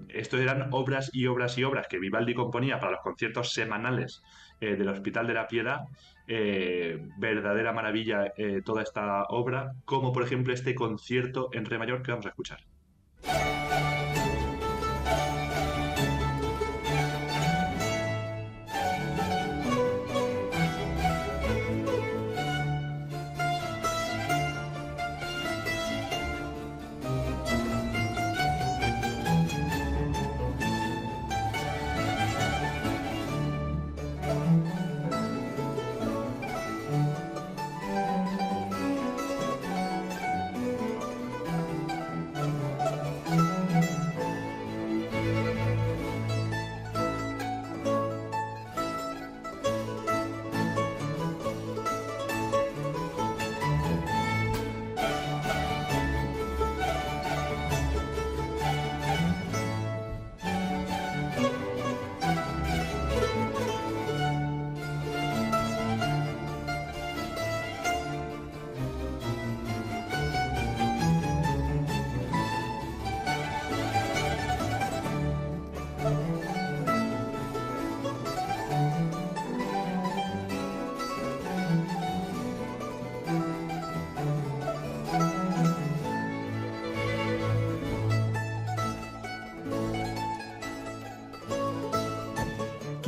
estos 0.10 0.40
eran 0.40 0.68
obras 0.72 1.10
y 1.14 1.28
obras 1.28 1.58
y 1.58 1.64
obras 1.64 1.88
que 1.88 1.98
Vivaldi 1.98 2.34
componía 2.34 2.80
para 2.80 2.92
los 2.92 3.02
conciertos 3.02 3.54
semanales 3.54 4.22
eh, 4.62 4.76
del 4.76 4.90
Hospital 4.90 5.26
de 5.26 5.34
la 5.34 5.48
Piedad. 5.48 5.86
Eh, 6.28 7.08
verdadera 7.18 7.72
maravilla 7.72 8.34
eh, 8.38 8.62
toda 8.64 8.84
esta 8.84 9.24
obra, 9.30 9.72
como 9.86 10.12
por 10.12 10.22
ejemplo 10.22 10.54
este 10.54 10.76
concierto 10.76 11.50
en 11.54 11.66
Re 11.66 11.80
mayor 11.80 12.04
que 12.04 12.12
vamos 12.12 12.26
a 12.26 12.30
escuchar. 12.30 12.60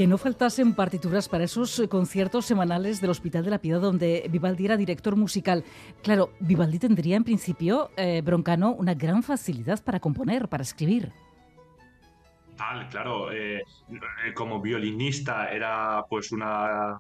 Que 0.02 0.08
no 0.08 0.18
faltasen 0.18 0.74
partituras 0.74 1.30
para 1.30 1.44
esos 1.44 1.78
eh, 1.78 1.88
conciertos 1.88 2.48
semanales 2.48 3.02
del 3.02 3.12
Hospital 3.12 3.46
de 3.46 3.52
la 3.52 3.60
Piedad 3.60 3.80
donde 3.80 4.26
Vivaldi 4.32 4.66
era 4.66 4.76
director 4.76 5.16
musical. 5.16 5.64
Claro, 6.02 6.32
Vivaldi 6.40 6.80
tendría 6.80 7.18
en 7.18 7.24
principio, 7.24 7.92
eh, 7.98 8.24
Broncano, 8.26 8.72
una 8.72 8.96
gran 8.96 9.22
facilidad 9.22 9.84
para 9.84 10.00
componer, 10.00 10.48
para 10.48 10.64
escribir. 10.64 11.12
Tal, 12.58 12.90
claro, 12.90 13.32
eh, 13.32 13.62
como 14.34 14.60
violinista 14.60 15.50
era 15.52 16.04
pues 16.10 16.32
una 16.32 17.00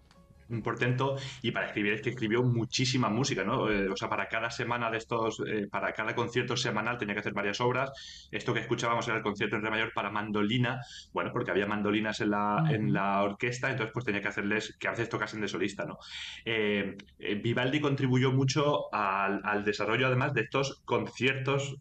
un 0.51 0.61
portento 0.61 1.15
y 1.41 1.51
para 1.51 1.67
escribir 1.67 1.93
es 1.93 2.01
que 2.01 2.09
escribió 2.09 2.43
muchísima 2.43 3.09
música, 3.09 3.43
¿no? 3.43 3.69
Eh, 3.69 3.89
o 3.89 3.95
sea, 3.95 4.09
para 4.09 4.27
cada 4.27 4.49
semana 4.51 4.91
de 4.91 4.97
estos, 4.97 5.41
eh, 5.47 5.67
para 5.69 5.93
cada 5.93 6.13
concierto 6.15 6.57
semanal 6.57 6.97
tenía 6.97 7.15
que 7.15 7.21
hacer 7.21 7.33
varias 7.33 7.61
obras. 7.61 7.91
Esto 8.31 8.53
que 8.53 8.59
escuchábamos 8.59 9.07
era 9.07 9.17
el 9.17 9.23
concierto 9.23 9.55
en 9.55 9.63
re 9.63 9.69
mayor 9.69 9.93
para 9.93 10.11
mandolina, 10.11 10.81
bueno, 11.13 11.31
porque 11.31 11.51
había 11.51 11.65
mandolinas 11.65 12.19
en 12.21 12.31
la, 12.31 12.63
en 12.69 12.93
la 12.93 13.23
orquesta, 13.23 13.69
entonces 13.69 13.91
pues 13.93 14.05
tenía 14.05 14.21
que 14.21 14.27
hacerles 14.27 14.75
que 14.79 14.87
a 14.87 14.91
veces 14.91 15.09
tocasen 15.09 15.41
de 15.41 15.47
solista, 15.47 15.85
¿no? 15.85 15.97
Eh, 16.45 16.97
Vivaldi 17.41 17.79
contribuyó 17.79 18.31
mucho 18.31 18.93
al, 18.93 19.41
al, 19.43 19.63
desarrollo 19.63 20.07
además 20.07 20.33
de 20.33 20.41
estos 20.41 20.81
conciertos 20.85 21.75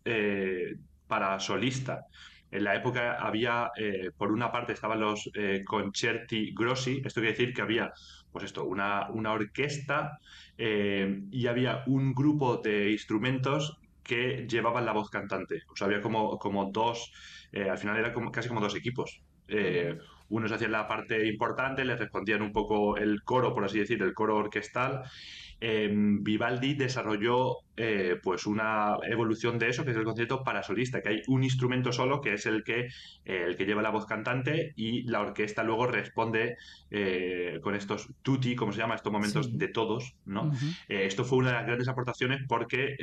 para 1.07 1.41
solista. 1.41 2.07
En 2.51 2.65
la 2.65 2.75
época 2.75 3.15
había, 3.15 3.71
eh, 3.77 4.11
por 4.17 4.33
una 4.33 4.51
parte, 4.51 4.73
estaban 4.73 5.01
los 5.01 5.31
eh, 5.35 5.63
concerti 5.65 6.53
grossi, 6.53 7.01
esto 7.05 7.21
quiere 7.21 7.37
decir 7.37 7.55
que 7.55 7.63
había, 7.63 7.93
pues 8.33 8.45
esto, 8.45 8.65
una, 8.65 9.09
una 9.11 9.33
orquesta 9.33 10.19
eh, 10.59 11.23
y 11.31 11.47
había 11.47 11.85
un 11.87 12.13
grupo 12.13 12.57
de 12.57 12.91
instrumentos 12.91 13.79
que 14.03 14.47
llevaban 14.49 14.85
la 14.85 14.93
voz 14.93 15.11
cantante. 15.11 15.63
O 15.71 15.77
sea, 15.77 15.87
había 15.87 16.01
como, 16.01 16.39
como 16.39 16.71
dos, 16.73 17.13
al 17.53 17.79
final 17.79 17.97
era 17.97 18.13
como, 18.13 18.33
casi 18.33 18.49
como 18.49 18.61
dos 18.61 18.75
equipos. 18.75 19.21
unos 20.29 20.53
hacían 20.53 20.73
la 20.73 20.89
parte 20.89 21.27
importante, 21.27 21.85
les 21.85 21.99
respondían 21.99 22.43
un 22.43 22.53
poco 22.53 22.97
el 22.97 23.23
coro, 23.23 23.55
por 23.55 23.65
así 23.65 23.79
decir, 23.79 24.03
el 24.03 24.15
coro 24.15 24.37
orquestal. 24.37 25.03
Vivaldi 25.61 26.75
desarrolló 26.75 27.59
eh, 27.83 28.19
pues 28.23 28.47
una 28.47 28.99
evolución 29.09 29.59
de 29.59 29.69
eso, 29.71 29.87
que 29.87 29.93
es 29.93 29.97
el 29.97 30.05
concierto 30.05 30.45
para 30.45 30.63
solista, 30.63 31.01
que 31.01 31.09
hay 31.09 31.23
un 31.29 31.45
instrumento 31.45 31.93
solo 31.93 32.21
que 32.21 32.35
es 32.35 32.45
el 32.45 32.63
que, 32.63 32.89
eh, 33.25 33.45
el 33.47 33.57
que 33.57 33.65
lleva 33.65 33.81
la 33.81 33.89
voz 33.89 34.05
cantante 34.05 34.75
y 34.77 35.05
la 35.05 35.21
orquesta 35.21 35.63
luego 35.63 35.87
responde 35.87 36.59
eh, 36.91 37.59
con 37.63 37.75
estos 37.75 38.11
tutti, 38.21 38.55
como 38.55 38.73
se 38.73 38.81
llama, 38.81 38.97
estos 38.97 39.11
momentos 39.11 39.47
sí. 39.47 39.53
de 39.55 39.69
todos, 39.69 40.15
¿no? 40.27 40.43
Uh 40.43 40.53
-huh. 40.53 40.77
esto 40.89 41.25
fue 41.25 41.39
una 41.39 41.49
de 41.49 41.55
las 41.55 41.67
grandes 41.67 41.89
aportaciones 41.89 42.43
porque 42.47 42.97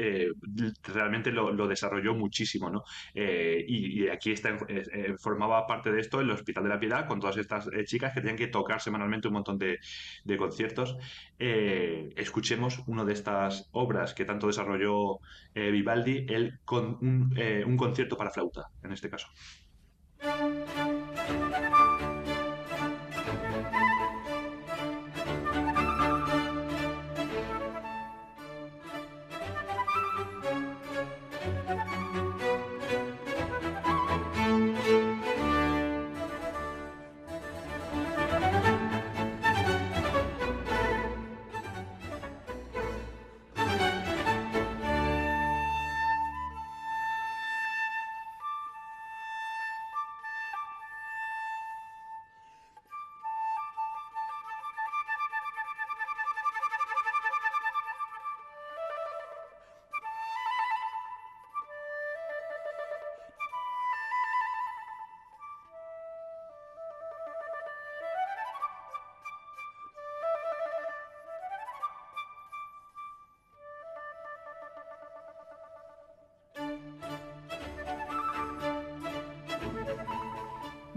realmente 0.83 1.31
lo, 1.31 1.51
lo, 1.51 1.67
desarrolló 1.67 2.13
muchísimo, 2.13 2.69
¿no? 2.69 2.83
Y, 3.15 4.03
y, 4.03 4.09
aquí 4.09 4.31
está, 4.31 4.57
formaba 5.17 5.65
parte 5.65 5.91
de 5.91 6.01
esto 6.01 6.21
el 6.21 6.29
Hospital 6.29 6.65
de 6.65 6.69
la 6.69 6.79
Piedad 6.79 7.07
con 7.07 7.19
todas 7.19 7.37
estas 7.37 7.67
chicas 7.85 8.13
que 8.13 8.21
tenían 8.21 8.37
que 8.37 8.47
tocar 8.47 8.79
semanalmente 8.79 9.27
un 9.27 9.33
montón 9.33 9.57
de, 9.57 9.79
de 10.23 10.37
conciertos. 10.37 10.97
Escuchemos 12.47 12.81
una 12.87 13.03
de 13.03 13.11
estas 13.11 13.67
obras 13.73 14.13
que 14.13 14.23
tanto 14.23 14.47
desarrolló 14.47 15.19
eh, 15.53 15.69
Vivaldi 15.69 16.25
el 16.29 16.59
con 16.63 17.33
eh, 17.35 17.63
un 17.65 17.75
concierto 17.75 18.15
para 18.15 18.31
flauta, 18.31 18.69
en 18.83 18.93
este 18.93 19.09
caso. 19.09 19.27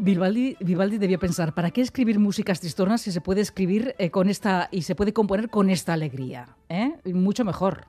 Vivaldi, 0.03 0.57
Vivaldi 0.61 0.97
debía 0.97 1.19
pensar, 1.19 1.53
¿para 1.53 1.71
qué 1.71 1.83
escribir 1.83 2.19
músicas 2.19 2.59
tristonas 2.59 3.03
si 3.03 3.13
se 3.13 3.21
puede 3.21 3.43
escribir 3.43 3.95
eh, 3.99 4.11
con 4.11 4.31
esta 4.31 4.71
y 4.73 4.83
se 4.83 4.95
puede 4.95 5.13
componer 5.13 5.51
con 5.51 5.69
esta 5.69 5.93
alegría? 5.93 6.57
¿eh? 6.71 6.95
Mucho 7.13 7.45
mejor. 7.45 7.85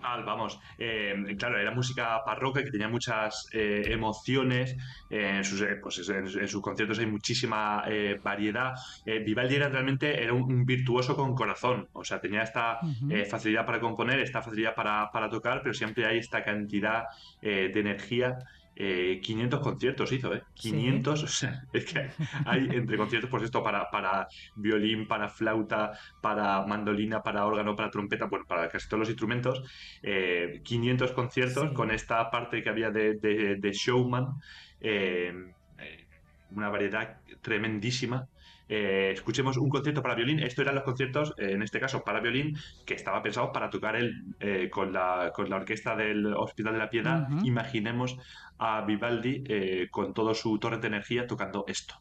vamos, 0.00 0.58
eh, 0.78 1.36
claro, 1.38 1.58
era 1.58 1.72
música 1.72 2.24
parroquia 2.24 2.64
que 2.64 2.70
tenía 2.70 2.88
muchas 2.88 3.50
emociones. 3.52 4.76
en, 5.10 5.44
sus, 5.44 5.62
pues, 5.82 6.08
en, 6.08 6.48
sus 6.48 6.62
conciertos 6.62 6.98
hay 7.00 7.06
muchísima 7.06 7.84
variedad. 8.22 8.72
Vivaldi 9.04 9.56
era 9.56 9.68
realmente 9.68 10.22
era 10.22 10.32
un, 10.32 10.64
virtuoso 10.64 11.14
con 11.14 11.34
corazón, 11.34 11.88
o 11.92 12.02
sea, 12.02 12.18
tenía 12.18 12.44
esta 12.44 12.78
facilidad 13.28 13.66
para 13.66 13.78
componer, 13.78 14.20
esta 14.20 14.40
facilidad 14.40 14.74
para, 14.74 15.10
para, 15.12 15.28
tocar, 15.28 15.60
pero 15.62 15.74
siempre 15.74 16.06
hay 16.06 16.16
esta 16.16 16.42
cantidad 16.42 17.04
de 17.42 17.78
energía 17.78 18.38
500 18.78 19.58
eh, 19.58 19.62
conciertos 19.62 20.12
hizo, 20.12 20.32
¿eh? 20.32 20.42
500, 20.54 21.22
o 21.24 21.26
sea, 21.26 21.64
es 21.72 21.84
que 21.84 22.10
hay 22.46 22.68
entre 22.72 22.96
conciertos, 22.96 23.28
por 23.28 23.42
esto, 23.42 23.62
para, 23.62 23.90
para 23.90 24.28
violín, 24.54 25.08
para 25.08 25.28
flauta, 25.28 25.92
para 26.20 26.64
mandolina, 26.64 27.22
para 27.22 27.44
órgano, 27.44 27.74
para 27.74 27.90
trompeta, 27.90 28.26
bueno, 28.26 28.44
para 28.46 28.68
casi 28.68 28.88
todos 28.88 29.00
los 29.00 29.08
instrumentos, 29.08 29.62
500 30.62 31.10
eh, 31.10 31.14
conciertos 31.14 31.72
con 31.72 31.90
esta 31.90 32.30
parte 32.30 32.62
que 32.62 32.68
había 32.68 32.90
de, 32.90 33.14
de, 33.14 33.72
showman, 33.72 34.34
eh, 34.80 35.32
una 36.52 36.68
variedad 36.68 37.18
tremendísima. 37.42 38.28
Escuchemos 38.68 39.56
un 39.56 39.68
concierto 39.68 40.02
para 40.02 40.14
violín. 40.14 40.40
Esto 40.40 40.62
eran 40.62 40.74
los 40.74 40.84
conciertos, 40.84 41.34
en 41.38 41.62
este 41.62 41.80
caso 41.80 42.04
para 42.04 42.20
violín, 42.20 42.56
que 42.84 42.94
estaba 42.94 43.22
pensado 43.22 43.52
para 43.52 43.70
tocar 43.70 43.96
él 43.96 44.36
con, 44.70 44.92
la, 44.92 45.32
con 45.34 45.48
la 45.48 45.56
orquesta 45.56 45.96
del 45.96 46.34
Hospital 46.34 46.74
de 46.74 46.78
la 46.78 46.90
Piedad. 46.90 47.28
Imaginemos 47.44 48.18
a 48.58 48.82
Vivaldi 48.82 49.44
eh, 49.46 49.88
con 49.90 50.12
todo 50.12 50.34
su 50.34 50.58
torre 50.58 50.78
de 50.78 50.88
energía 50.88 51.26
tocando 51.26 51.64
esto. 51.68 51.94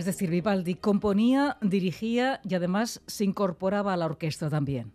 Es 0.00 0.06
decir, 0.06 0.30
Vivaldi 0.30 0.76
componía, 0.76 1.58
dirigía 1.60 2.40
y 2.42 2.54
además 2.54 3.02
se 3.06 3.22
incorporaba 3.22 3.92
a 3.92 3.98
la 3.98 4.06
orquesta 4.06 4.48
también. 4.48 4.94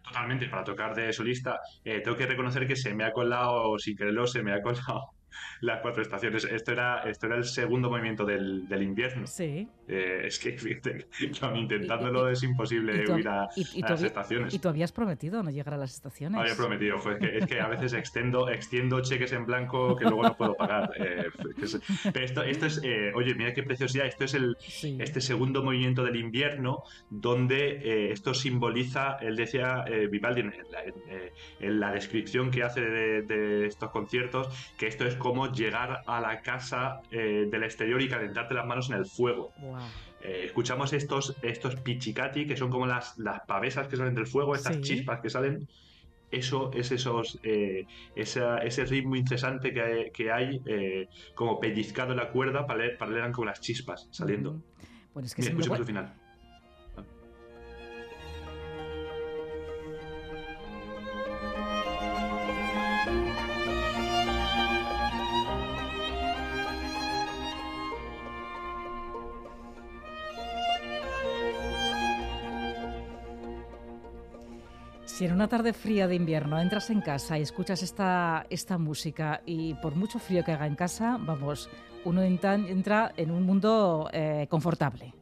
Totalmente, 0.00 0.46
para 0.46 0.62
tocar 0.62 0.94
de 0.94 1.12
solista. 1.12 1.58
Eh, 1.84 2.02
tengo 2.02 2.16
que 2.16 2.26
reconocer 2.26 2.68
que 2.68 2.76
se 2.76 2.94
me 2.94 3.02
ha 3.02 3.12
colado, 3.12 3.76
sin 3.80 3.96
quererlo, 3.96 4.28
se 4.28 4.44
me 4.44 4.52
ha 4.52 4.62
colado 4.62 5.15
las 5.60 5.80
cuatro 5.80 6.02
estaciones. 6.02 6.44
Esto 6.44 6.72
era, 6.72 7.02
esto 7.02 7.26
era 7.26 7.36
el 7.36 7.44
segundo 7.44 7.90
movimiento 7.90 8.24
del, 8.24 8.68
del 8.68 8.82
invierno. 8.82 9.26
Sí. 9.26 9.68
Eh, 9.88 10.22
es 10.24 10.38
que, 10.38 10.58
fíjate, 10.58 11.06
intentándolo 11.54 12.28
es 12.28 12.42
imposible 12.42 13.10
huir 13.10 13.28
a, 13.28 13.48
las 13.88 14.02
estaciones. 14.02 14.54
Y 14.54 14.58
tú 14.58 14.68
habías 14.68 14.92
prometido 14.92 15.42
no 15.42 15.50
llegar 15.50 15.74
a 15.74 15.76
las 15.76 15.94
estaciones. 15.94 16.40
Había 16.40 16.56
prometido, 16.56 16.96
es, 17.20 17.46
que, 17.46 17.60
a 17.60 17.68
veces 17.68 17.92
extendo, 17.92 18.48
extiendo 18.48 19.00
cheques 19.00 19.32
en 19.32 19.46
blanco 19.46 19.96
que 19.96 20.04
luego 20.04 20.22
no 20.22 20.36
puedo 20.36 20.54
pagar. 20.54 20.90
Eh, 20.96 21.26
pero 22.12 22.24
esto, 22.24 22.42
esto 22.42 22.66
es, 22.66 22.80
eh, 22.82 23.12
oye, 23.14 23.34
mira 23.34 23.52
qué 23.54 23.62
preciosidad, 23.62 24.06
esto 24.06 24.24
es 24.24 24.34
el, 24.34 24.56
este 24.98 25.20
segundo 25.20 25.62
movimiento 25.62 26.02
del 26.04 26.16
invierno 26.16 26.82
donde 27.10 28.10
esto 28.12 28.34
simboliza, 28.34 29.16
él 29.20 29.36
decía, 29.36 29.84
Vivaldi, 30.10 30.42
en 31.60 31.80
la, 31.80 31.92
descripción 31.92 32.50
que 32.50 32.62
hace 32.62 32.80
de, 32.80 33.22
de 33.22 33.66
estos 33.66 33.90
conciertos, 33.90 34.48
que 34.76 34.86
esto 34.86 35.06
es 35.06 35.16
como 35.26 35.50
llegar 35.50 36.04
a 36.06 36.20
la 36.20 36.40
casa 36.40 37.00
eh, 37.10 37.48
del 37.50 37.64
exterior 37.64 38.00
y 38.00 38.08
calentarte 38.08 38.54
las 38.54 38.64
manos 38.64 38.90
en 38.90 38.96
el 38.96 39.06
fuego. 39.06 39.52
Eh, 40.22 40.42
escuchamos 40.44 40.92
estos, 40.92 41.36
estos 41.42 41.74
pichicati, 41.74 42.46
que 42.46 42.56
son 42.56 42.70
como 42.70 42.86
las, 42.86 43.18
las 43.18 43.40
pavesas 43.40 43.88
que 43.88 43.96
salen 43.96 44.14
del 44.14 44.28
fuego, 44.28 44.54
estas 44.54 44.80
chispas 44.82 45.20
que 45.20 45.28
salen. 45.28 45.66
Eso 46.30 46.70
es 46.74 46.92
esos, 46.92 47.40
eh, 47.42 47.86
ese 48.14 48.84
ritmo 48.84 49.16
incesante 49.16 49.72
que 50.12 50.30
hay, 50.30 50.60
como 51.34 51.58
pellizcado 51.58 52.12
en 52.12 52.18
la 52.18 52.30
cuerda, 52.30 52.64
para 52.64 52.80
leer, 52.80 52.96
para 52.96 53.10
leer 53.10 53.32
como 53.32 53.46
las 53.46 53.60
chispas 53.60 54.06
saliendo. 54.12 54.62
Bueno, 55.12 55.26
es 55.26 55.34
que 55.34 55.42
escuchemos 55.42 55.80
el 55.80 55.86
final. 55.86 56.14
Si 75.16 75.24
en 75.24 75.32
una 75.32 75.48
tarde 75.48 75.72
fría 75.72 76.06
de 76.06 76.14
invierno 76.14 76.60
entras 76.60 76.90
en 76.90 77.00
casa 77.00 77.38
y 77.38 77.40
escuchas 77.40 77.82
esta, 77.82 78.44
esta 78.50 78.76
música 78.76 79.40
y 79.46 79.72
por 79.72 79.94
mucho 79.94 80.18
frío 80.18 80.44
que 80.44 80.52
haga 80.52 80.66
en 80.66 80.74
casa, 80.74 81.16
vamos, 81.18 81.70
uno 82.04 82.20
entra, 82.20 83.12
en 83.16 83.30
un 83.30 83.42
mundo 83.44 84.10
eh, 84.12 84.46
confortable. 84.50 85.14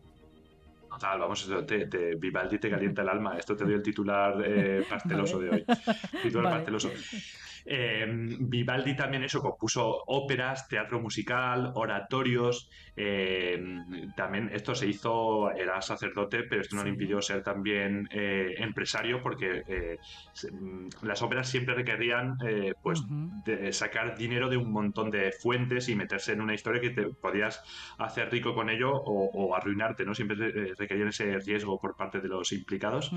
Total, 0.91 1.21
vamos, 1.21 1.49
te, 1.69 1.87
te, 1.87 2.17
Vivaldi 2.17 2.59
te 2.59 2.71
calienta 2.71 3.03
el 3.03 3.09
alma. 3.09 3.39
Esto 3.39 3.55
te 3.55 3.63
doy 3.63 3.75
el 3.75 3.85
titular 3.85 4.43
eh, 4.45 4.85
pasteloso 4.91 5.39
de 5.39 5.51
hoy. 5.51 5.65
Titular 6.21 6.55
pasteloso. 6.55 6.91
Eh, 7.67 8.07
Vivaldi 8.09 8.95
también 8.95 9.25
eso 9.25 9.41
compuso 9.41 10.05
óperas, 10.07 10.69
teatro 10.69 11.01
musical, 11.01 11.73
oratorios. 11.75 12.69
Eh, 12.97 13.61
también 14.17 14.51
esto 14.53 14.75
se 14.75 14.87
hizo, 14.87 15.51
era 15.51 15.81
sacerdote, 15.81 16.45
pero 16.45 16.61
esto 16.61 16.77
no 16.77 16.85
le 16.85 16.91
impidió 16.91 17.21
ser 17.21 17.43
también 17.43 18.09
eh, 18.13 18.55
empresario 18.59 19.23
porque 19.23 19.99
mm, 20.53 20.89
las 21.03 21.23
óperas 21.23 21.49
siempre 21.49 21.75
requerían 21.75 22.37
pues 22.83 23.03
sacar 23.73 24.17
dinero 24.17 24.49
de 24.49 24.57
un 24.57 24.71
montón 24.71 25.11
de 25.11 25.33
fuentes 25.33 25.89
y 25.89 25.95
meterse 25.95 26.33
en 26.33 26.41
una 26.41 26.55
historia 26.55 26.81
que 26.81 26.91
te 26.91 27.03
podías 27.09 27.63
hacer 27.99 28.31
rico 28.31 28.55
con 28.55 28.71
ello 28.71 28.93
o, 28.95 29.55
arruinarte, 29.55 30.05
¿no? 30.05 30.15
Siempre 30.15 30.37
requerían 30.77 31.09
ese 31.09 31.39
riesgo 31.39 31.81
por 31.81 31.97
parte 31.97 32.21
de 32.21 32.29
los 32.29 32.53
implicados. 32.53 33.13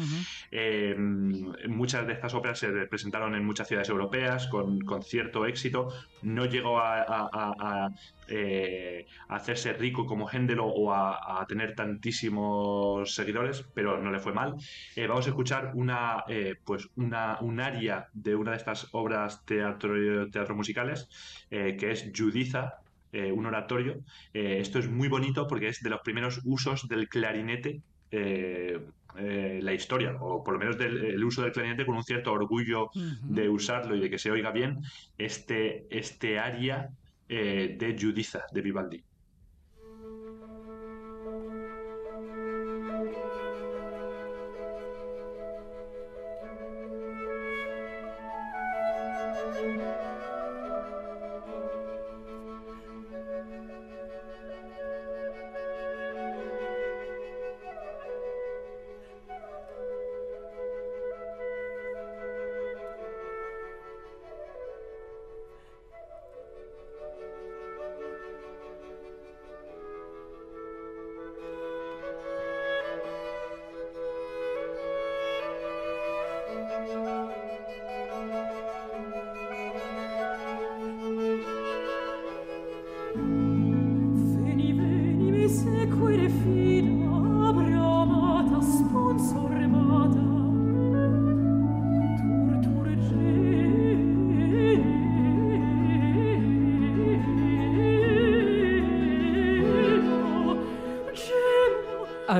muchas 1.68 2.08
de 2.08 2.14
estas 2.14 2.34
óperas 2.34 2.60
se 2.60 2.70
presentaron 2.88 3.36
en 3.36 3.46
muchas 3.46 3.68
ciudades 3.68 3.90
europeas 3.90 4.37
con, 4.46 4.80
cierto 5.04 5.48
éxito. 5.48 5.92
No 6.22 6.46
llegó 6.46 6.80
a, 6.80 7.90
eh, 8.28 9.08
hacerse 9.30 9.74
rico 9.74 10.06
como 10.06 10.28
Händel 10.30 10.60
o 10.62 10.94
a, 10.94 11.44
tener 11.48 11.74
tantísimos 11.76 13.16
seguidores, 13.16 13.66
pero 13.74 13.98
no 13.98 14.12
le 14.12 14.20
fue 14.20 14.34
mal. 14.34 14.56
Eh, 14.96 15.08
vamos 15.08 15.26
a 15.26 15.30
escuchar 15.30 15.72
una, 15.74 16.24
eh, 16.28 16.56
pues 16.64 16.88
una, 16.96 17.40
un 17.42 17.60
aria 17.60 18.08
de 18.14 18.36
una 18.36 18.52
de 18.52 18.58
estas 18.58 18.88
obras 18.92 19.44
teatro, 19.46 20.30
teatro 20.30 20.56
musicales, 20.56 21.10
que 21.50 21.92
es 21.92 22.12
Judiza, 22.16 22.82
un 23.12 23.46
oratorio. 23.48 24.02
esto 24.34 24.78
es 24.78 24.90
muy 24.90 25.08
bonito 25.08 25.48
porque 25.48 25.70
es 25.70 25.82
de 25.82 25.90
los 25.90 26.02
primeros 26.02 26.42
usos 26.44 26.88
del 26.88 27.10
clarinete 27.10 27.82
la 28.12 29.74
historia, 29.74 30.16
o 30.20 30.44
por 30.44 30.54
lo 30.54 30.60
menos 30.60 30.78
del, 30.78 31.06
el 31.06 31.24
uso 31.24 31.42
del 31.42 31.52
clarinete 31.52 31.86
con 31.86 31.96
un 31.96 32.04
cierto 32.04 32.32
orgullo 32.32 32.90
de 33.24 33.50
usarlo 33.50 33.96
y 33.96 34.00
de 34.00 34.10
que 34.10 34.20
se 34.20 34.32
oiga 34.32 34.52
bien, 34.52 34.80
este, 35.18 35.88
este 35.90 36.40
aria 36.40 36.90
de 37.28 37.96
Giudiza 37.98 38.46
de 38.54 38.62
Vivaldi. 38.62 39.04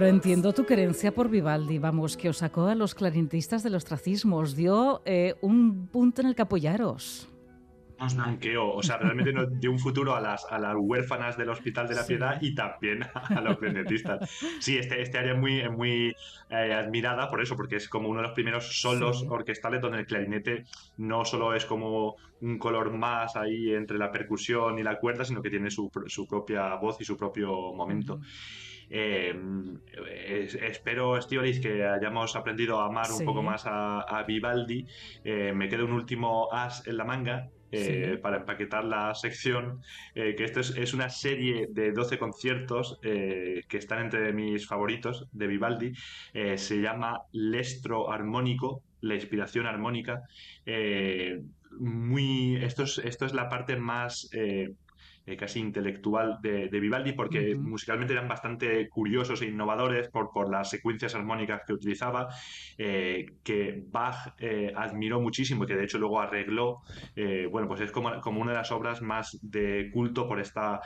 Entiendo 0.08 0.54
tu 0.54 0.66
querencia 0.66 1.14
por 1.14 1.30
Vivaldi, 1.30 1.80
vamos, 1.80 2.16
que 2.16 2.30
os 2.30 2.38
sacó 2.38 2.68
a 2.68 2.76
los 2.76 2.96
clarinetistas 2.96 3.62
del 3.62 3.76
ostracismo, 3.76 4.38
os 4.38 4.56
dio 4.56 5.02
eh, 5.04 5.36
un 5.42 5.88
punto 5.88 6.22
en 6.22 6.28
el 6.28 6.36
que 6.36 6.44
apoyaros. 6.44 7.28
Nos 8.00 8.16
manqueó, 8.16 8.74
o 8.74 8.82
sea, 8.82 8.98
realmente 9.00 9.34
nos 9.34 9.60
dio 9.60 9.70
un 9.70 9.80
futuro 9.80 10.16
a 10.16 10.22
las, 10.22 10.46
a 10.50 10.60
las 10.60 10.76
huérfanas 10.78 11.36
del 11.36 11.50
Hospital 11.50 11.90
de 11.90 11.96
la 11.96 12.08
Piedad 12.08 12.42
y 12.42 12.56
también 12.56 13.04
a 13.14 13.42
los 13.42 13.58
clarinetistas. 13.58 14.30
Sí, 14.62 14.78
este, 14.78 15.02
este 15.02 15.18
área 15.18 15.34
es 15.34 15.40
muy, 15.40 15.68
muy 15.68 16.16
eh, 16.52 16.74
admirada 16.74 17.30
por 17.30 17.42
eso, 17.42 17.58
porque 17.58 17.76
es 17.76 17.90
como 17.90 18.08
uno 18.08 18.22
de 18.22 18.28
los 18.28 18.36
primeros 18.36 18.80
solos 18.80 19.26
orquestales 19.28 19.82
donde 19.82 20.00
el 20.00 20.06
clarinete 20.06 20.64
no 20.96 21.26
solo 21.26 21.54
es 21.54 21.66
como 21.66 22.16
un 22.40 22.58
color 22.58 22.94
más 22.94 23.36
ahí 23.36 23.74
entre 23.74 23.98
la 23.98 24.10
percusión 24.10 24.80
y 24.80 24.84
la 24.84 25.00
cuerda, 25.00 25.26
sino 25.26 25.42
que 25.42 25.50
tiene 25.50 25.70
su, 25.70 25.92
su 26.06 26.26
propia 26.26 26.76
voz 26.76 27.02
y 27.02 27.04
su 27.04 27.18
propio 27.18 27.74
momento. 27.74 28.22
Eh, 28.90 29.36
espero, 30.62 31.22
Stioris, 31.22 31.60
que 31.60 31.86
hayamos 31.86 32.36
aprendido 32.36 32.80
a 32.80 32.86
amar 32.86 33.12
un 33.12 33.26
poco 33.26 33.44
más 33.44 33.64
a, 33.66 34.24
Vivaldi. 34.28 34.86
Eh, 35.24 35.54
me 35.54 35.68
queda 35.70 35.84
un 35.84 35.94
último 35.94 36.50
as 36.52 36.88
en 36.88 36.98
la 36.98 37.04
manga. 37.04 37.50
Eh, 37.70 38.18
para 38.22 38.38
empaquetar 38.38 38.86
la 38.86 39.14
sección, 39.14 39.82
que 40.14 40.42
esto 40.42 40.62
es, 40.62 40.94
una 40.94 41.10
serie 41.10 41.68
de 41.70 41.92
12 41.92 42.18
conciertos 42.18 42.98
que 43.02 43.66
están 43.78 44.06
entre 44.06 44.32
mis 44.32 44.66
favoritos 44.66 45.28
de 45.34 45.48
Vivaldi. 45.48 45.92
se 46.32 46.82
llama 46.82 47.24
Lestro 47.34 48.10
Armónico, 48.10 48.84
la 49.02 49.16
inspiración 49.16 49.66
armónica. 49.66 50.22
muy, 51.78 52.56
esto, 52.56 52.84
es, 52.84 53.00
esto 53.00 53.26
es 53.26 53.34
la 53.34 53.50
parte 53.50 53.76
más 53.76 54.30
eh, 55.28 55.36
casi 55.36 55.60
intelectual 55.60 56.40
de, 56.42 56.70
Vivaldi, 56.70 57.12
porque 57.12 57.54
musicalmente 57.54 58.14
eran 58.14 58.30
bastante 58.30 58.88
curiosos 58.88 59.42
e 59.42 59.48
innovadores 59.48 60.08
por, 60.08 60.32
por 60.32 60.50
las 60.50 60.70
secuencias 60.70 61.16
armónicas 61.16 61.64
que 61.68 61.74
utilizaba, 61.74 62.30
eh, 62.78 63.26
que 63.44 63.84
Bach 63.92 64.36
eh, 64.40 64.72
admiró 64.74 65.20
muchísimo 65.20 65.66
y 65.66 65.68
que 65.68 65.76
de 65.76 65.84
hecho 65.84 65.98
luego 65.98 66.22
arregló. 66.22 66.82
bueno, 67.52 67.68
pues 67.68 67.82
es 67.82 67.92
como, 67.92 68.22
como, 68.22 68.40
una 68.40 68.52
de 68.52 68.58
las 68.60 68.72
obras 68.72 69.02
más 69.02 69.38
de 69.42 69.90
culto 69.92 70.30
por 70.30 70.40
esta, 70.40 70.80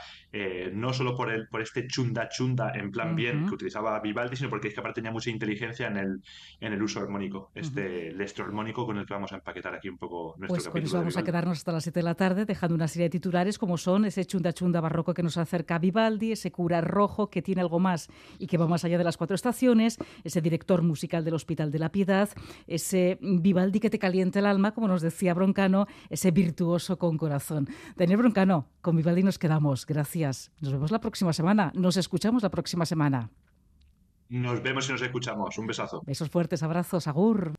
no 0.72 0.92
solo 0.92 1.16
por, 1.16 1.30
el, 1.30 1.46
por 1.46 1.62
este 1.62 1.86
chunda 1.86 2.28
chunda 2.28 2.72
en 2.74 2.90
plan 2.90 3.14
bien 3.14 3.46
que 3.46 3.54
utilizaba 3.54 4.00
Vivaldi, 4.00 4.34
sino 4.34 4.50
porque 4.50 4.68
es 4.68 4.74
que 4.74 4.80
aparte 4.80 5.00
tenía 5.02 5.12
mucha 5.12 5.30
inteligencia 5.30 5.86
en 5.86 5.98
el, 5.98 6.20
en 6.58 6.72
el 6.72 6.82
uso 6.82 6.98
armónico, 6.98 7.52
este 7.54 8.10
lestro 8.10 8.44
armónico 8.44 8.84
con 8.86 8.98
el 8.98 9.06
que 9.06 9.14
vamos 9.14 9.32
a 9.32 9.36
empaquetar 9.36 9.72
aquí 9.74 9.88
un 9.88 9.98
poco 9.98 10.34
nuestro 10.38 10.48
pues 10.48 10.64
capítulo. 10.64 10.72
Con 10.72 10.86
eso 10.86 10.98
vamos 10.98 11.16
a 11.16 11.22
quedarnos 11.22 11.58
hasta 11.58 11.70
las 11.70 11.84
7 11.84 12.00
de 12.00 12.04
la 12.04 12.16
tarde, 12.16 12.44
dejando 12.44 12.74
una 12.74 12.88
serie 12.88 13.04
de 13.04 13.10
titulares 13.10 13.56
como 13.56 13.78
son 13.78 14.04
ese 14.04 14.31
chunda 14.32 14.54
chunda 14.54 14.80
barroco 14.80 15.12
que 15.12 15.22
nos 15.22 15.36
acerca 15.36 15.74
a 15.74 15.78
Vivaldi, 15.78 16.32
ese 16.32 16.50
cura 16.50 16.80
rojo 16.80 17.28
que 17.28 17.42
tiene 17.42 17.60
algo 17.60 17.78
más 17.78 18.08
y 18.38 18.46
que 18.46 18.56
va 18.56 18.66
más 18.66 18.82
allá 18.84 18.96
de 18.96 19.04
las 19.04 19.18
cuatro 19.18 19.34
estaciones, 19.34 19.98
ese 20.24 20.40
director 20.40 20.80
musical 20.80 21.22
del 21.22 21.34
Hospital 21.34 21.70
de 21.70 21.78
la 21.78 21.92
Piedad, 21.92 22.30
ese 22.66 23.18
Vivaldi 23.20 23.78
que 23.78 23.90
te 23.90 23.98
calienta 23.98 24.38
el 24.38 24.46
alma, 24.46 24.72
como 24.72 24.88
nos 24.88 25.02
decía 25.02 25.34
Broncano, 25.34 25.86
ese 26.08 26.30
virtuoso 26.30 26.98
con 26.98 27.18
corazón. 27.18 27.68
Daniel 27.94 28.16
Broncano, 28.18 28.68
con 28.80 28.96
Vivaldi 28.96 29.22
nos 29.22 29.38
quedamos. 29.38 29.84
Gracias. 29.84 30.50
Nos 30.60 30.72
vemos 30.72 30.90
la 30.90 31.00
próxima 31.00 31.34
semana. 31.34 31.72
Nos 31.74 31.98
escuchamos 31.98 32.42
la 32.42 32.50
próxima 32.50 32.86
semana. 32.86 33.28
Nos 34.30 34.62
vemos 34.62 34.88
y 34.88 34.92
nos 34.92 35.02
escuchamos. 35.02 35.58
Un 35.58 35.66
besazo. 35.66 36.00
Besos 36.06 36.30
fuertes, 36.30 36.62
abrazos, 36.62 37.06
agur. 37.06 37.52